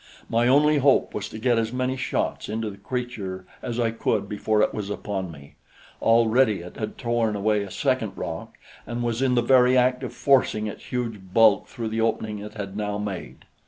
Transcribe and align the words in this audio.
My 0.31 0.47
only 0.47 0.79
hope 0.79 1.13
was 1.13 1.29
to 1.29 1.37
get 1.37 1.59
as 1.59 1.71
many 1.71 1.95
shots 1.95 2.49
into 2.49 2.71
the 2.71 2.77
creature 2.79 3.45
as 3.61 3.79
I 3.79 3.91
could 3.91 4.27
before 4.27 4.63
it 4.63 4.73
was 4.73 4.89
upon 4.89 5.31
me. 5.31 5.57
Already 6.01 6.61
it 6.61 6.75
had 6.77 6.97
torn 6.97 7.35
away 7.35 7.61
a 7.61 7.69
second 7.69 8.17
rock 8.17 8.57
and 8.87 9.03
was 9.03 9.21
in 9.21 9.35
the 9.35 9.43
very 9.43 9.77
act 9.77 10.01
of 10.01 10.11
forcing 10.11 10.65
its 10.65 10.85
huge 10.85 11.21
bulk 11.35 11.67
through 11.67 11.89
the 11.89 12.01
opening 12.01 12.39
it 12.39 12.55
had 12.55 12.75
now 12.75 12.97
made. 12.97 13.45